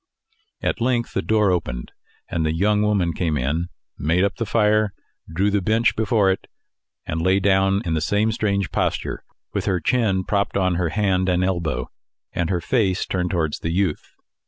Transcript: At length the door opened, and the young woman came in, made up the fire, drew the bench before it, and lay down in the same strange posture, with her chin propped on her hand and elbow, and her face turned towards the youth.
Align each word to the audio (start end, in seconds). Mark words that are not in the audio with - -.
At 0.63 0.81
length 0.81 1.13
the 1.13 1.21
door 1.21 1.51
opened, 1.51 1.91
and 2.27 2.43
the 2.43 2.55
young 2.55 2.81
woman 2.81 3.13
came 3.13 3.37
in, 3.37 3.67
made 3.99 4.23
up 4.23 4.37
the 4.37 4.47
fire, 4.47 4.93
drew 5.31 5.51
the 5.51 5.61
bench 5.61 5.95
before 5.95 6.31
it, 6.31 6.47
and 7.05 7.21
lay 7.21 7.39
down 7.39 7.83
in 7.85 7.93
the 7.93 8.01
same 8.01 8.31
strange 8.31 8.71
posture, 8.71 9.23
with 9.53 9.65
her 9.65 9.79
chin 9.79 10.23
propped 10.23 10.57
on 10.57 10.73
her 10.73 10.89
hand 10.89 11.29
and 11.29 11.43
elbow, 11.43 11.91
and 12.33 12.49
her 12.49 12.61
face 12.61 13.05
turned 13.05 13.29
towards 13.29 13.59
the 13.59 13.69
youth. 13.71 14.15